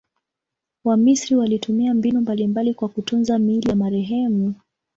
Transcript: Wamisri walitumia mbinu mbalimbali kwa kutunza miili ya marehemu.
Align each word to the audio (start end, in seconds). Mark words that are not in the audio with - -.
Wamisri 0.83 1.35
walitumia 1.35 1.93
mbinu 1.93 2.21
mbalimbali 2.21 2.73
kwa 2.73 2.89
kutunza 2.89 3.39
miili 3.39 3.69
ya 3.69 3.75
marehemu. 3.75 4.55